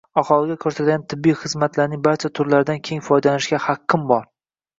Aholiga 0.19 0.55
ko‘rsatiladigan 0.61 1.03
tibbiy 1.13 1.35
xizmatlarning 1.41 2.01
barcha 2.09 2.33
turlaridan 2.41 2.81
teng 2.89 3.05
foydalanishga 3.11 3.61
haqqim 3.69 4.11
bor. 4.15 4.27